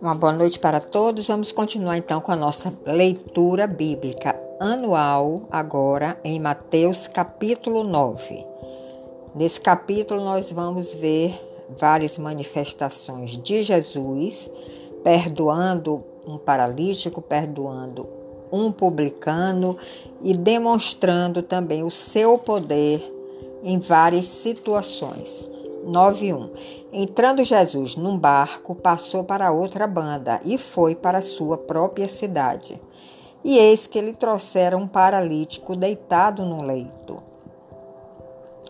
[0.00, 1.26] Uma boa noite para todos.
[1.26, 8.46] Vamos continuar então com a nossa leitura bíblica anual, agora em Mateus capítulo 9.
[9.34, 11.38] Nesse capítulo, nós vamos ver
[11.78, 14.50] várias manifestações de Jesus,
[15.04, 18.21] perdoando um paralítico, perdoando
[18.52, 19.76] um publicano
[20.22, 23.02] e demonstrando também o seu poder
[23.64, 25.50] em várias situações.
[25.84, 26.50] 9:1.
[26.92, 32.76] Entrando Jesus num barco, passou para outra banda e foi para sua própria cidade.
[33.42, 37.22] E eis que lhe trouxeram um paralítico deitado no leito.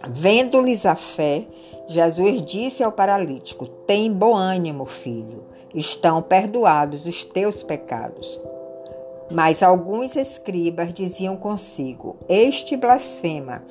[0.09, 1.47] Vendo-lhes a fé,
[1.87, 5.45] Jesus disse ao paralítico: Tem bom ânimo, filho,
[5.75, 8.39] estão perdoados os teus pecados.
[9.33, 13.65] Mas alguns escribas diziam consigo: Este blasfema.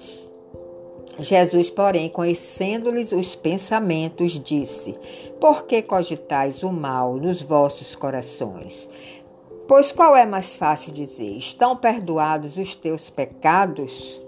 [1.19, 4.93] Jesus, porém, conhecendo-lhes os pensamentos, disse:
[5.39, 8.89] Por que cogitais o mal nos vossos corações?
[9.67, 14.21] Pois qual é mais fácil dizer: Estão perdoados os teus pecados?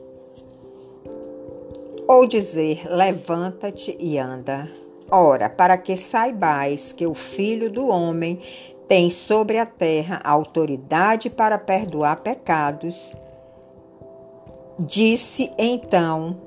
[2.07, 4.69] Ou dizer: Levanta-te e anda?
[5.09, 8.39] Ora, para que saibais que o Filho do Homem
[8.87, 13.11] tem sobre a terra autoridade para perdoar pecados,
[14.79, 16.37] disse então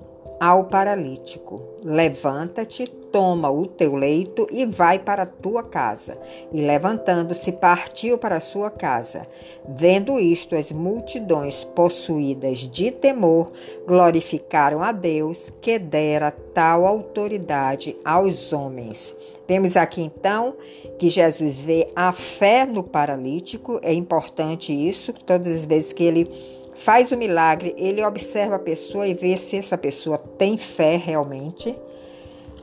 [0.41, 6.19] ao paralítico: Levanta-te, toma o teu leito e vai para a tua casa.
[6.53, 9.23] E levantando-se, partiu para a sua casa.
[9.67, 13.47] Vendo isto, as multidões possuídas de temor
[13.86, 19.14] glorificaram a Deus que dera tal autoridade aos homens.
[19.48, 20.55] Vemos aqui então
[20.98, 26.30] que Jesus vê a fé no paralítico, é importante isso, todas as vezes que ele
[26.75, 31.75] faz o milagre, ele observa a pessoa e vê se essa pessoa tem fé realmente.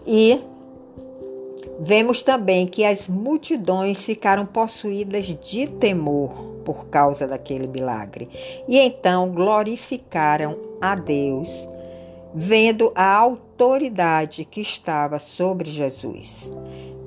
[0.05, 0.41] E
[1.79, 6.33] vemos também que as multidões ficaram possuídas de temor
[6.63, 8.29] por causa daquele milagre.
[8.67, 11.49] E então glorificaram a Deus,
[12.33, 16.51] vendo a autoridade que estava sobre Jesus.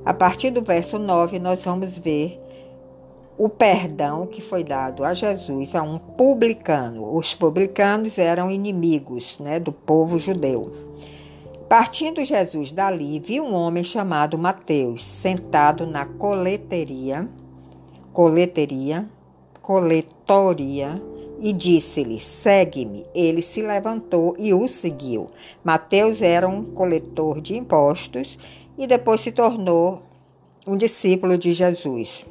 [0.05, 2.41] A partir do verso 9, nós vamos ver
[3.39, 7.15] o perdão que foi dado a Jesus a um publicano.
[7.15, 10.73] Os publicanos eram inimigos né, do povo judeu.
[11.69, 17.29] Partindo Jesus dali, viu um homem chamado Mateus sentado na coleteria,
[18.13, 19.09] coleteria,
[19.61, 21.03] coletoria,
[21.41, 23.05] e disse-lhe: Segue-me.
[23.13, 25.29] Ele se levantou e o seguiu.
[25.65, 28.39] Mateus era um coletor de impostos
[28.79, 30.03] e depois se tornou
[30.67, 32.25] um discípulo de Jesus.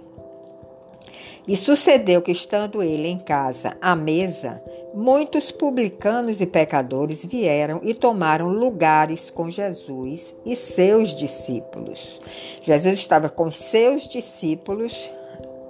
[1.48, 4.64] E sucedeu que, estando ele em casa à mesa,
[4.96, 12.20] muitos publicanos e pecadores vieram e tomaram lugares com Jesus e seus discípulos.
[12.64, 15.12] Jesus estava com seus discípulos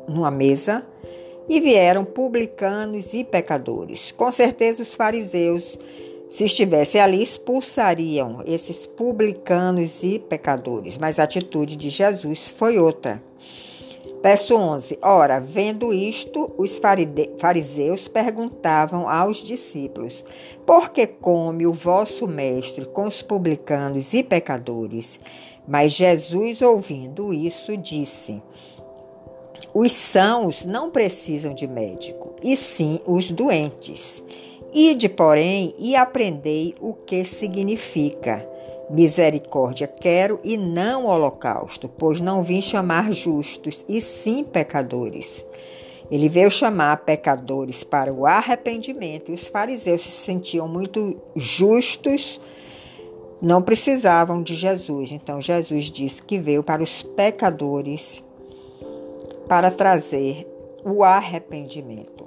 [0.08, 0.86] numa mesa
[1.50, 4.12] e vieram publicanos e pecadores.
[4.12, 5.78] Com certeza, os fariseus,
[6.30, 13.22] se estivessem ali, expulsariam esses publicanos e pecadores, mas a atitude de Jesus foi outra.
[14.26, 16.82] Verso 11: Ora, vendo isto, os
[17.38, 20.26] fariseus perguntavam aos discípulos:
[20.66, 25.20] Por que come o vosso mestre com os publicanos e pecadores?
[25.68, 28.42] Mas Jesus, ouvindo isso, disse:
[29.72, 34.24] Os sãos não precisam de médico, e sim os doentes.
[34.74, 38.55] Ide, porém, e aprendei o que significa
[38.90, 45.46] Misericórdia quero e não holocausto, pois não vim chamar justos, e sim pecadores.
[46.12, 52.40] Ele veio chamar pecadores para o arrependimento, e os fariseus se sentiam muito justos,
[53.42, 55.12] não precisavam de Jesus.
[55.12, 58.24] Então Jesus disse que veio para os pecadores
[59.48, 60.48] para trazer
[60.84, 62.26] o arrependimento.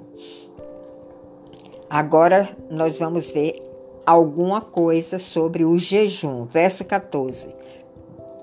[1.89, 3.63] Agora nós vamos ver
[4.09, 6.45] alguma coisa sobre o jejum.
[6.45, 7.47] Verso 14.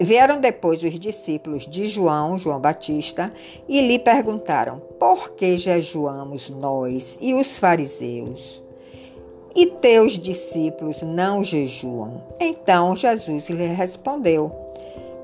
[0.00, 3.32] Vieram depois os discípulos de João, João Batista,
[3.68, 8.62] e lhe perguntaram: Por que jejuamos nós e os fariseus?
[9.56, 12.22] E teus discípulos não jejuam?
[12.38, 14.65] Então Jesus lhe respondeu: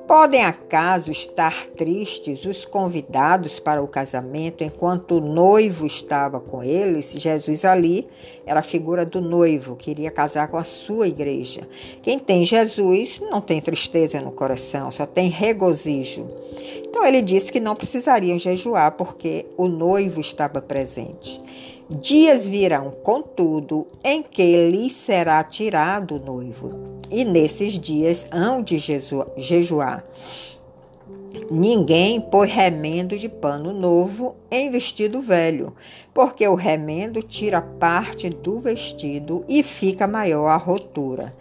[0.06, 7.12] Podem acaso estar tristes os convidados para o casamento enquanto o noivo estava com eles?
[7.12, 8.08] Jesus ali
[8.44, 11.62] era a figura do noivo que iria casar com a sua igreja.
[12.02, 16.26] Quem tem Jesus não tem tristeza no coração, só tem regozijo.
[16.84, 21.40] Então ele disse que não precisariam jejuar porque o noivo estava presente.
[21.88, 26.68] Dias virão, contudo, em que lhe será tirado o noivo,
[27.12, 28.78] e nesses dias hão de
[29.36, 30.02] jejuar.
[31.50, 35.74] Ninguém põe remendo de pano novo em vestido velho,
[36.12, 41.34] porque o remendo tira parte do vestido e fica maior a rotura.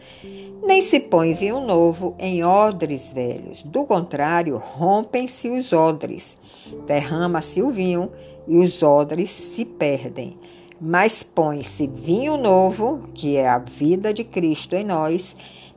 [0.64, 6.38] Nem se põe vinho novo em odres velhos, do contrário, rompem-se os odres,
[6.86, 8.12] derrama-se o vinho
[8.48, 10.38] e os odres se perdem.
[10.80, 15.36] Mas põe-se vinho novo, que é a vida de Cristo em nós,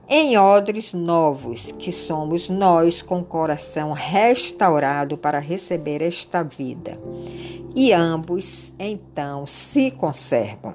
[0.08, 6.98] em odres novos, que somos nós com o coração restaurado para receber esta vida.
[7.74, 10.74] E ambos então se conservam.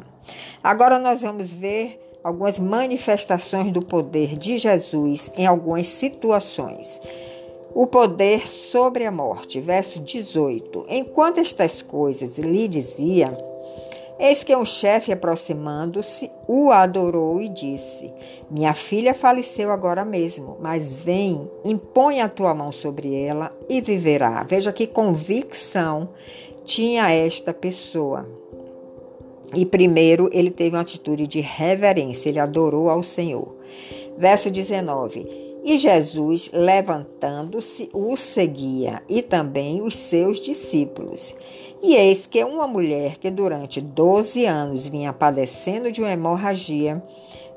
[0.63, 6.99] Agora nós vamos ver algumas manifestações do poder de Jesus em algumas situações.
[7.73, 10.87] O poder sobre a morte, verso 18.
[10.89, 13.31] Enquanto estas coisas lhe dizia,
[14.19, 18.13] Eis que um chefe, aproximando-se, o adorou e disse:
[18.51, 24.43] Minha filha faleceu agora mesmo, mas vem, impõe a tua mão sobre ela e viverá.
[24.43, 26.09] Veja que convicção
[26.65, 28.29] tinha esta pessoa.
[29.55, 33.55] E primeiro ele teve uma atitude de reverência, ele adorou ao Senhor.
[34.17, 35.47] Verso 19.
[35.63, 41.35] E Jesus, levantando-se, o seguia, e também os seus discípulos.
[41.81, 47.01] E eis que uma mulher que durante doze anos vinha padecendo de uma hemorragia,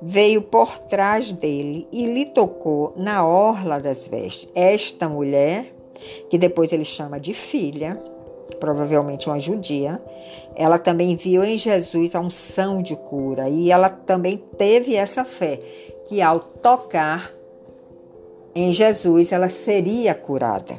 [0.01, 4.49] veio por trás dele e lhe tocou na orla das vestes.
[4.55, 5.75] Esta mulher,
[6.31, 8.01] que depois ele chama de filha,
[8.61, 10.01] provavelmente uma judia,
[10.55, 15.59] ela também viu em Jesus a unção de cura e ela também teve essa fé
[16.07, 17.33] que ao tocar
[18.55, 20.79] em Jesus ela seria curada.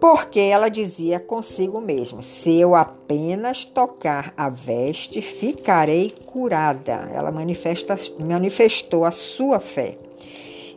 [0.00, 7.10] Porque ela dizia consigo mesma: se eu apenas tocar a veste, ficarei curada.
[7.12, 9.96] Ela manifestou a sua fé.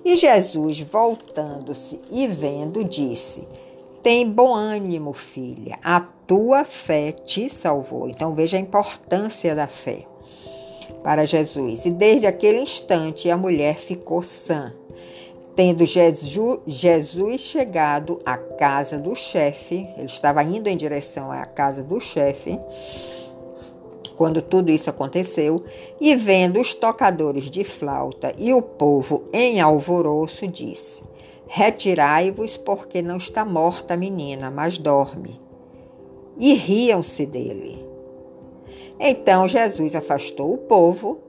[0.03, 3.47] E Jesus, voltando-se e vendo, disse:
[4.01, 8.09] Tem bom ânimo, filha, a tua fé te salvou.
[8.09, 10.07] Então veja a importância da fé
[11.03, 11.85] para Jesus.
[11.85, 14.73] E desde aquele instante a mulher ficou sã
[15.55, 21.99] Tendo Jesus chegado à casa do chefe, ele estava indo em direção à casa do
[21.99, 22.57] chefe,
[24.15, 25.63] quando tudo isso aconteceu,
[25.99, 31.03] e vendo os tocadores de flauta e o povo em alvoroço, disse:
[31.47, 35.41] Retirai-vos, porque não está morta a menina, mas dorme.
[36.37, 37.85] E riam-se dele.
[38.97, 41.19] Então Jesus afastou o povo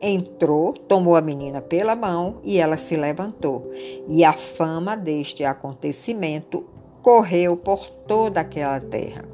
[0.00, 3.70] entrou, tomou a menina pela mão e ela se levantou.
[4.08, 6.64] E a fama deste acontecimento
[7.02, 9.24] correu por toda aquela terra.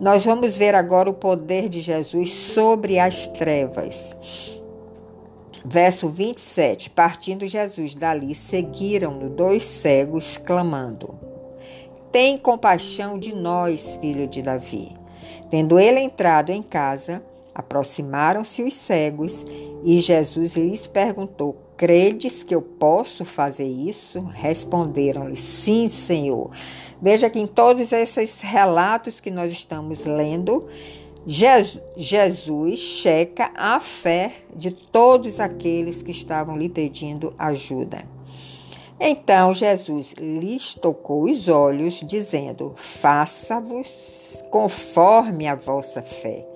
[0.00, 4.60] Nós vamos ver agora o poder de Jesus sobre as trevas.
[5.64, 11.14] Verso 27: Partindo Jesus dali, seguiram-no dois cegos, clamando:
[12.10, 14.96] Tem compaixão de nós, filho de Davi.
[15.48, 17.22] Tendo ele entrado em casa,
[17.54, 19.44] Aproximaram-se os cegos
[19.84, 24.20] e Jesus lhes perguntou: Credes que eu posso fazer isso?
[24.20, 26.50] Responderam-lhe: Sim, Senhor.
[27.00, 30.66] Veja que em todos esses relatos que nós estamos lendo,
[31.26, 38.04] Jesus checa a fé de todos aqueles que estavam lhe pedindo ajuda.
[38.98, 46.51] Então Jesus lhes tocou os olhos, dizendo: Faça-vos conforme a vossa fé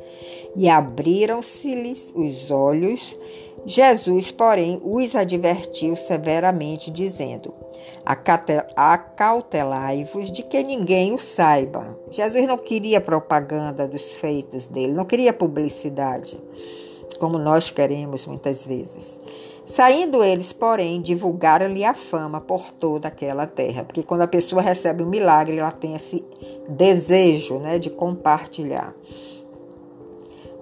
[0.56, 3.16] e abriram-se-lhes os olhos.
[3.64, 7.52] Jesus, porém, os advertiu severamente, dizendo:
[8.76, 11.98] Acautelai-vos de que ninguém o saiba.
[12.10, 16.40] Jesus não queria propaganda dos feitos dele, não queria publicidade,
[17.18, 19.18] como nós queremos muitas vezes.
[19.66, 25.02] Saindo eles, porém, divulgaram-lhe a fama por toda aquela terra, porque quando a pessoa recebe
[25.02, 26.24] um milagre, ela tem esse
[26.68, 28.94] desejo né, de compartilhar.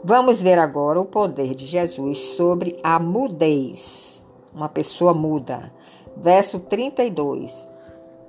[0.07, 4.23] Vamos ver agora o poder de Jesus sobre a mudez.
[4.55, 5.73] Uma pessoa muda.
[6.15, 7.67] Verso 32.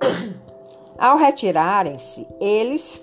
[0.98, 2.98] Ao retirarem-se eles,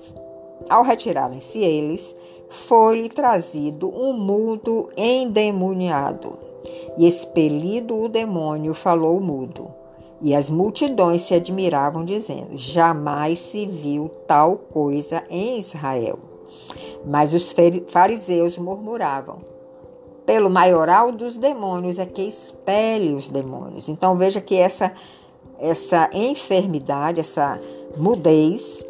[0.67, 2.15] ao retirarem-se eles,
[2.49, 6.39] foi-lhe trazido um mudo endemoniado.
[6.97, 9.71] E expelido o demônio, falou mudo.
[10.19, 16.17] E as multidões se admiravam, dizendo: Jamais se viu tal coisa em Israel.
[17.05, 17.53] Mas os
[17.88, 19.39] fariseus murmuravam:
[20.25, 23.89] pelo maioral dos demônios é que expele os demônios.
[23.89, 24.91] Então veja que essa
[25.60, 27.60] essa enfermidade, essa
[27.95, 28.83] mudez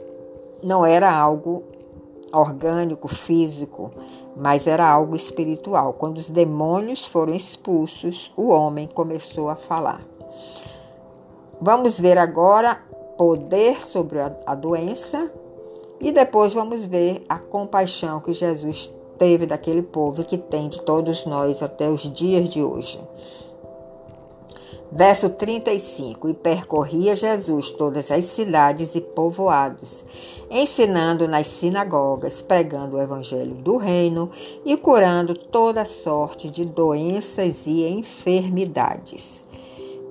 [0.63, 1.63] não era algo
[2.31, 3.91] orgânico, físico,
[4.35, 5.93] mas era algo espiritual.
[5.93, 10.01] Quando os demônios foram expulsos, o homem começou a falar.
[11.61, 12.81] Vamos ver agora
[13.17, 15.31] poder sobre a doença
[16.03, 20.81] e depois vamos ver a compaixão que Jesus teve daquele povo e que tem de
[20.81, 22.99] todos nós até os dias de hoje.
[24.91, 30.03] Verso 35: E percorria Jesus todas as cidades e povoados,
[30.51, 34.29] ensinando nas sinagogas, pregando o evangelho do reino
[34.65, 39.45] e curando toda sorte de doenças e enfermidades.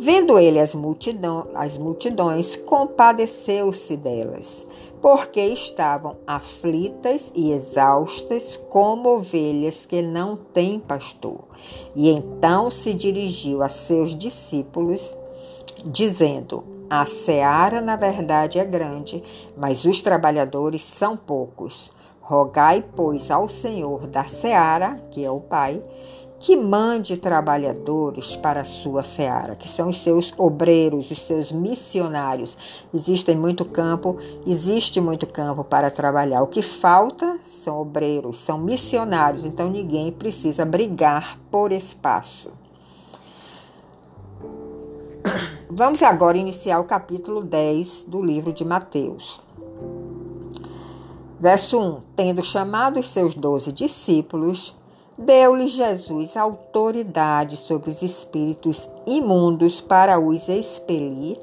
[0.01, 4.67] Vendo ele as, multidão, as multidões, compadeceu-se delas
[5.03, 11.41] porque estavam aflitas e exaustas como ovelhas que não têm pastor.
[11.95, 15.15] E então se dirigiu a seus discípulos,
[15.85, 19.23] dizendo: A seara, na verdade, é grande,
[19.57, 21.91] mas os trabalhadores são poucos.
[22.21, 25.83] Rogai, pois, ao Senhor da seara, que é o Pai,
[26.43, 32.57] que mande trabalhadores para a sua seara, que são os seus obreiros, os seus missionários.
[32.93, 36.43] Existe muito campo, existe muito campo para trabalhar.
[36.43, 42.51] O que falta são obreiros, são missionários, então ninguém precisa brigar por espaço.
[45.71, 49.41] Vamos agora iniciar o capítulo 10 do livro de Mateus.
[51.39, 54.77] Verso 1: Tendo chamado os seus doze discípulos,
[55.17, 61.39] deu-lhe Jesus autoridade sobre os espíritos imundos para os expelir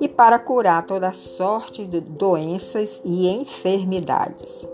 [0.00, 4.66] e para curar toda sorte de doenças e enfermidades.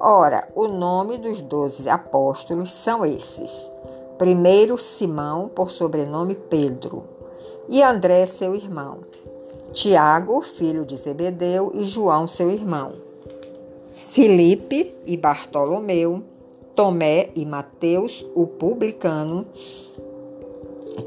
[0.00, 3.70] Ora, o nome dos doze apóstolos são esses:
[4.16, 7.04] primeiro Simão, por sobrenome Pedro,
[7.68, 8.98] e André, seu irmão,
[9.72, 12.92] Tiago, filho de Zebedeu, e João, seu irmão,
[13.92, 16.22] Filipe e Bartolomeu
[16.78, 19.44] Tomé e Mateus, o publicano,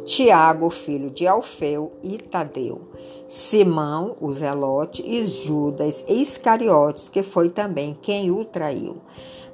[0.04, 2.82] Tiago, filho de Alfeu e Tadeu,
[3.26, 8.98] Simão, o zelote, e Judas Iscariotes, que foi também quem o traiu.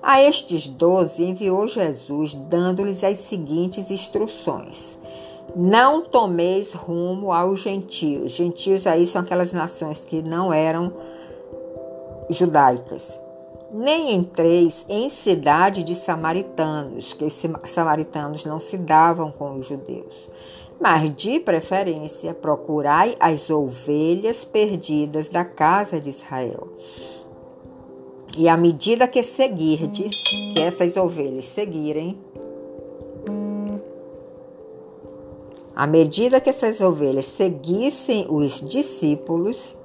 [0.02, 4.98] A estes doze enviou Jesus, dando-lhes as seguintes instruções.
[5.56, 8.32] Não tomeis rumo aos gentios.
[8.32, 10.92] Gentios aí são aquelas nações que não eram
[12.32, 13.20] judaicas
[13.72, 20.30] nem entreis em cidade de samaritanos, que os samaritanos não se davam com os judeus.
[20.80, 26.68] Mas de preferência procurai as ovelhas perdidas da casa de Israel.
[28.38, 30.12] E à medida que seguirdes,
[30.54, 32.20] que essas ovelhas seguirem,
[35.76, 39.76] à medida que essas ovelhas seguissem os discípulos,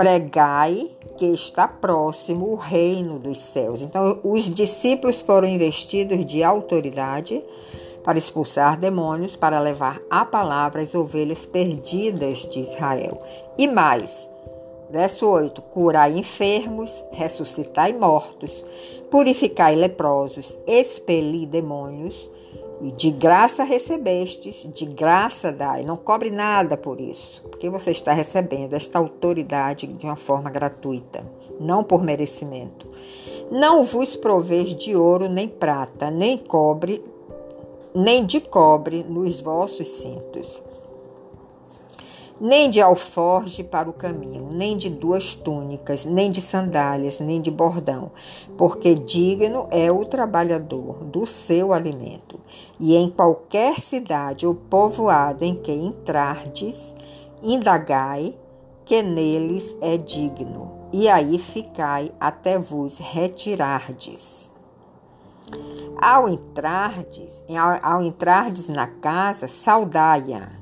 [0.00, 3.82] pregai que está próximo o reino dos céus.
[3.82, 7.44] Então, os discípulos foram investidos de autoridade
[8.02, 13.18] para expulsar demônios, para levar a palavra às ovelhas perdidas de Israel.
[13.58, 14.26] E mais,
[14.90, 18.64] verso 8: curai enfermos, ressuscitai mortos,
[19.10, 22.30] purificai leprosos, expeli demônios
[22.80, 25.82] e de graça recebestes, de graça dai.
[25.82, 31.24] Não cobre nada por isso, porque você está recebendo esta autoridade de uma forma gratuita,
[31.58, 32.86] não por merecimento.
[33.50, 37.02] Não vos proveis de ouro nem prata, nem cobre,
[37.94, 40.62] nem de cobre nos vossos cintos
[42.40, 47.50] nem de alforge para o caminho, nem de duas túnicas, nem de sandálias, nem de
[47.50, 48.10] bordão,
[48.56, 52.40] porque digno é o trabalhador do seu alimento.
[52.78, 56.94] E em qualquer cidade ou povoado em que entrardes,
[57.42, 58.34] indagai
[58.86, 64.50] que neles é digno, e aí ficai até vos retirardes.
[66.00, 67.44] Ao entrardes,
[67.82, 70.59] ao entrardes na casa, saudai-a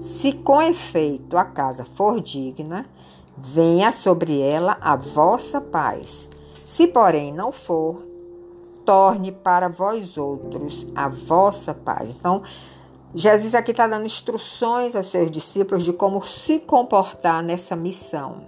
[0.00, 2.86] se com efeito a casa for digna,
[3.36, 6.28] venha sobre ela a vossa paz.
[6.64, 8.02] Se, porém, não for,
[8.84, 12.10] torne para vós outros a vossa paz.
[12.10, 12.42] Então,
[13.14, 18.40] Jesus aqui está dando instruções aos seus discípulos de como se comportar nessa missão.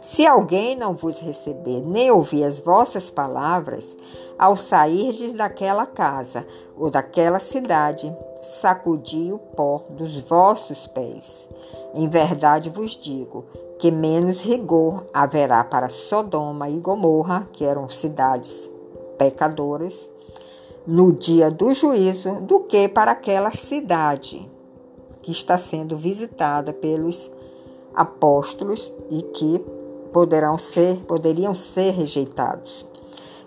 [0.00, 3.96] Se alguém não vos receber nem ouvir as vossas palavras,
[4.38, 6.46] ao sairdes daquela casa
[6.76, 8.10] ou daquela cidade,
[8.40, 11.48] sacudi o pó dos vossos pés.
[11.94, 13.44] Em verdade vos digo
[13.78, 18.68] que menos rigor haverá para Sodoma e Gomorra, que eram cidades
[19.18, 20.10] pecadoras,
[20.86, 24.48] no dia do juízo, do que para aquela cidade
[25.22, 27.30] que está sendo visitada pelos
[27.94, 29.58] apóstolos e que
[30.12, 32.86] poderão ser, poderiam ser rejeitados.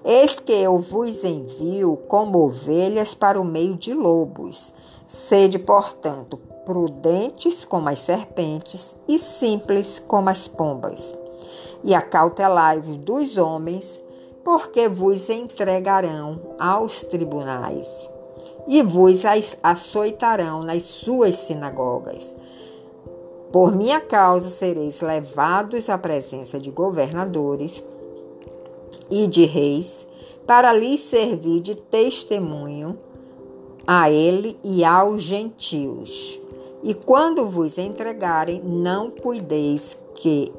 [0.06, 4.74] Eis que eu vos envio como ovelhas para o meio de lobos.
[5.08, 11.14] Sede, portanto, prudentes como as serpentes e simples como as pombas.
[11.84, 14.02] E acautelai-vos dos homens,
[14.44, 18.10] porque vos entregarão aos tribunais
[18.68, 19.24] e vos
[19.62, 22.34] açoitarão nas suas sinagogas.
[23.52, 27.84] Por minha causa sereis levados à presença de governadores
[29.12, 30.08] e de reis,
[30.48, 32.98] para lhes servir de testemunho
[33.86, 36.40] a ele e aos gentios.
[36.84, 40.52] E quando vos entregarem, não cuideis que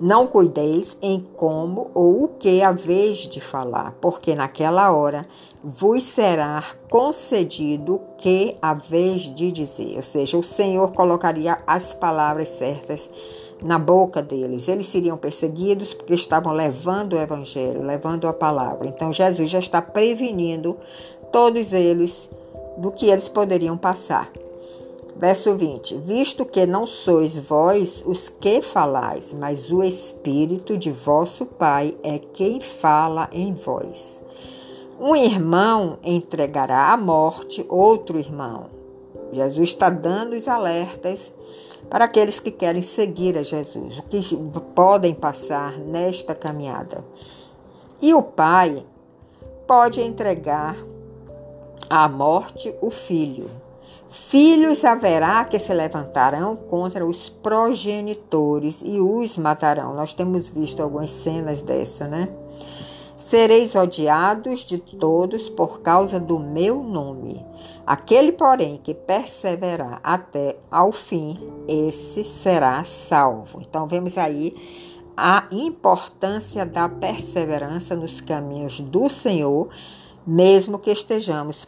[0.00, 5.26] não cuideis em como ou o que haveis de falar, porque naquela hora
[5.62, 9.96] vos será concedido o que haveis de dizer.
[9.96, 13.08] Ou seja, o Senhor colocaria as palavras certas
[13.62, 14.68] na boca deles.
[14.68, 18.86] Eles seriam perseguidos porque estavam levando o evangelho, levando a palavra.
[18.86, 20.76] Então Jesus já está prevenindo
[21.34, 22.30] todos eles
[22.78, 24.30] do que eles poderiam passar.
[25.16, 31.44] Verso 20: Visto que não sois vós os que falais, mas o Espírito de vosso
[31.44, 34.22] Pai é quem fala em vós.
[35.00, 38.70] Um irmão entregará à morte outro irmão.
[39.32, 41.32] Jesus está dando os alertas
[41.90, 47.04] para aqueles que querem seguir a Jesus, o que podem passar nesta caminhada.
[48.00, 48.86] E o pai
[49.66, 50.76] pode entregar
[51.88, 53.50] à morte o filho.
[54.10, 59.94] Filhos haverá que se levantarão contra os progenitores e os matarão.
[59.94, 62.28] Nós temos visto algumas cenas dessa, né?
[63.16, 67.44] Sereis odiados de todos por causa do meu nome.
[67.86, 73.60] Aquele, porém, que perseverar até ao fim, esse será salvo.
[73.60, 74.54] Então, vemos aí
[75.16, 79.68] a importância da perseverança nos caminhos do Senhor,
[80.26, 81.66] mesmo que estejamos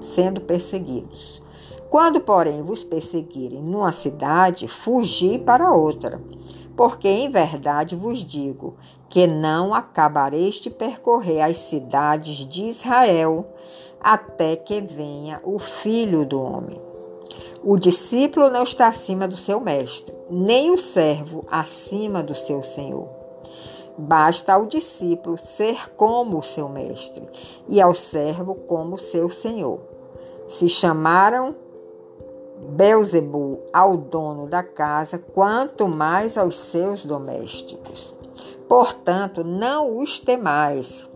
[0.00, 1.42] sendo perseguidos.
[1.88, 6.20] Quando, porém, vos perseguirem numa cidade, fugi para outra.
[6.76, 8.74] Porque em verdade vos digo
[9.08, 13.46] que não acabareis de percorrer as cidades de Israel
[14.00, 16.82] até que venha o filho do homem.
[17.62, 23.23] O discípulo não está acima do seu mestre, nem o servo acima do seu senhor.
[23.96, 27.28] Basta ao discípulo ser como o seu mestre
[27.68, 29.80] e ao servo como seu senhor.
[30.48, 31.54] Se chamaram
[32.70, 38.14] Belzebu ao dono da casa, quanto mais aos seus domésticos.
[38.68, 41.08] Portanto, não os temais,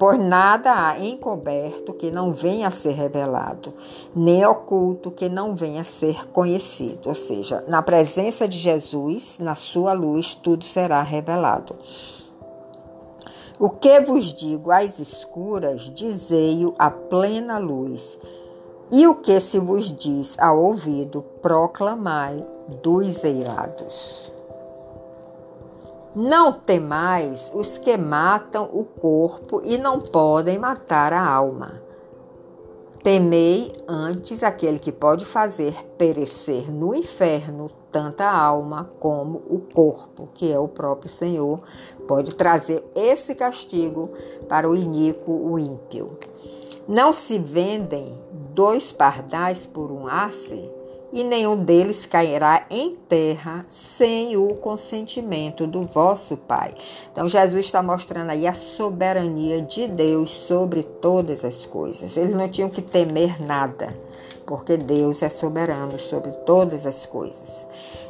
[0.00, 3.70] por nada há encoberto que não venha a ser revelado,
[4.16, 7.10] nem oculto que não venha a ser conhecido.
[7.10, 11.76] Ou seja, na presença de Jesus, na sua luz, tudo será revelado.
[13.58, 18.18] O que vos digo às escuras, dizei-o à plena luz
[18.90, 22.42] e o que se vos diz ao ouvido, proclamai
[22.82, 24.29] dos eirados.
[26.14, 31.80] Não temais os que matam o corpo e não podem matar a alma.
[33.00, 40.28] Temei antes aquele que pode fazer perecer no inferno tanto a alma como o corpo,
[40.34, 41.60] que é o próprio Senhor,
[42.08, 44.10] pode trazer esse castigo
[44.48, 46.18] para o iníquo, o ímpio.
[46.88, 48.20] Não se vendem
[48.52, 50.70] dois pardais por um asse,
[51.12, 56.74] e nenhum deles cairá em terra sem o consentimento do vosso Pai.
[57.10, 62.16] Então, Jesus está mostrando aí a soberania de Deus sobre todas as coisas.
[62.16, 63.96] Eles não tinham que temer nada,
[64.46, 67.66] porque Deus é soberano sobre todas as coisas.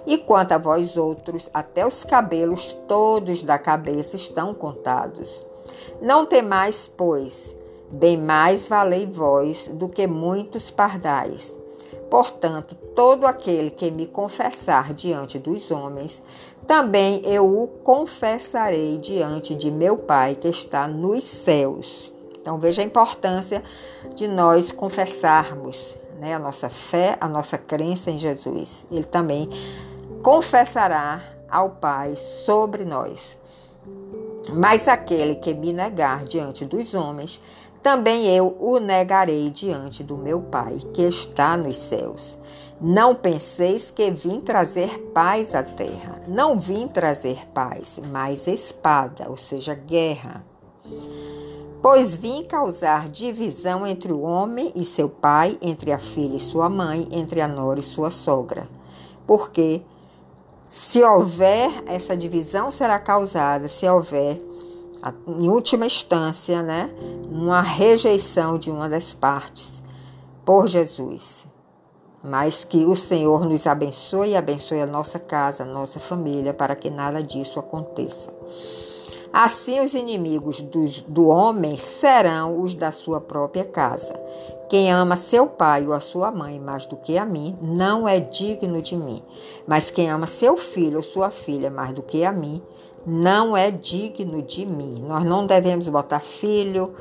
[0.07, 5.47] E quanto a vós outros, até os cabelos todos da cabeça estão contados.
[6.01, 7.55] Não temais, pois,
[7.93, 11.57] Bem mais valei vós do que muitos pardais.
[12.11, 16.21] Portanto, todo aquele que me confessar diante dos homens,
[16.67, 22.13] também eu o confessarei diante de meu Pai que está nos céus.
[22.41, 23.63] Então veja a importância
[24.15, 28.85] de nós confessarmos né, a nossa fé, a nossa crença em Jesus.
[28.91, 29.49] Ele também
[30.23, 33.39] confessará ao Pai sobre nós.
[34.53, 37.41] Mas aquele que me negar diante dos homens,
[37.83, 42.39] também eu o negarei diante do meu Pai, que está nos céus.
[42.81, 46.23] Não penseis que vim trazer paz à terra.
[46.27, 50.45] Não vim trazer paz, mas espada, ou seja, guerra.
[51.83, 56.69] Pois vim causar divisão entre o homem e seu pai, entre a filha e sua
[56.69, 58.69] mãe, entre a nora e sua sogra.
[59.27, 59.83] Porque
[60.73, 64.41] Se houver essa divisão, será causada se houver,
[65.27, 66.91] em última instância, né,
[67.31, 69.83] uma rejeição de uma das partes
[70.45, 71.47] por Jesus.
[72.23, 76.77] Mas que o Senhor nos abençoe e abençoe a nossa casa, a nossa família, para
[76.77, 78.31] que nada disso aconteça.
[79.33, 84.13] Assim, os inimigos do, do homem serão os da sua própria casa.
[84.69, 88.19] Quem ama seu pai ou a sua mãe mais do que a mim, não é
[88.19, 89.23] digno de mim.
[89.67, 92.61] Mas quem ama seu filho ou sua filha mais do que a mim,
[93.07, 95.05] não é digno de mim.
[95.07, 96.93] Nós não devemos botar filho,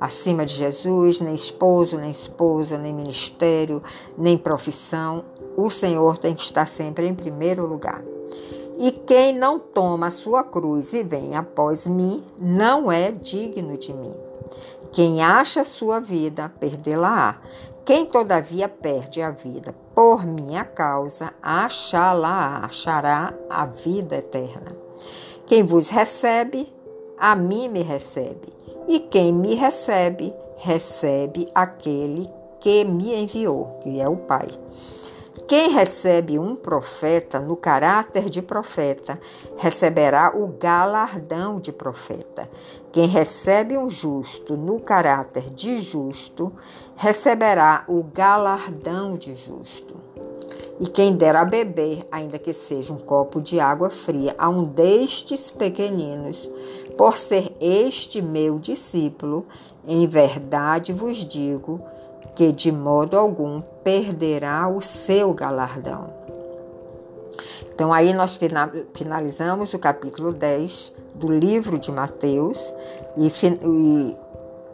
[0.00, 3.82] acima de Jesus, nem esposo, nem esposa, nem ministério,
[4.16, 5.24] nem profissão.
[5.56, 8.04] O Senhor tem que estar sempre em primeiro lugar.
[8.78, 13.92] E quem não toma a sua cruz e vem após mim, não é digno de
[13.92, 14.14] mim.
[14.92, 17.38] Quem acha a sua vida, perdê-la-á.
[17.86, 24.85] Quem todavia perde a vida por minha causa, achá-la, achará a vida eterna.
[25.46, 26.72] Quem vos recebe,
[27.16, 28.52] a mim me recebe.
[28.88, 32.28] E quem me recebe, recebe aquele
[32.60, 34.48] que me enviou, que é o Pai.
[35.46, 39.20] Quem recebe um profeta no caráter de profeta,
[39.56, 42.50] receberá o galardão de profeta.
[42.90, 46.52] Quem recebe um justo no caráter de justo,
[46.96, 49.94] receberá o galardão de justo.
[50.78, 54.64] E quem der a beber, ainda que seja um copo de água fria, a um
[54.64, 56.50] destes pequeninos,
[56.98, 59.46] por ser este meu discípulo,
[59.86, 61.80] em verdade vos digo
[62.34, 66.12] que de modo algum perderá o seu galardão.
[67.72, 68.38] Então, aí nós
[68.94, 72.72] finalizamos o capítulo 10 do livro de Mateus
[73.16, 74.16] e,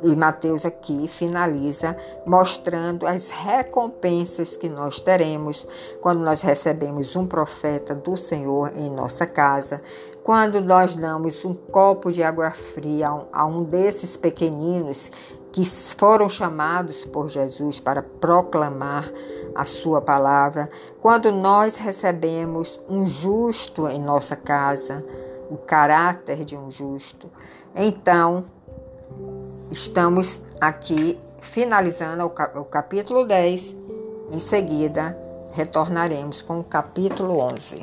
[0.03, 5.67] e Mateus aqui finaliza mostrando as recompensas que nós teremos
[6.01, 9.81] quando nós recebemos um profeta do Senhor em nossa casa,
[10.25, 15.11] quando nós damos um copo de água fria a um desses pequeninos
[15.53, 19.13] que foram chamados por Jesus para proclamar
[19.55, 25.05] a sua palavra, quando nós recebemos um justo em nossa casa,
[25.51, 27.31] o caráter de um justo,
[27.77, 28.47] então
[29.73, 33.75] Estamos aqui finalizando o capítulo 10.
[34.31, 35.17] Em seguida,
[35.55, 37.81] retornaremos com o capítulo 11.